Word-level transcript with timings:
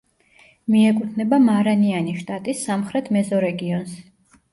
მიეკუთვნება 0.75 1.37
მარანიანის 1.47 2.17
შტატის 2.21 2.63
სამხრეთ 2.69 3.11
მეზორეგიონს. 3.19 3.93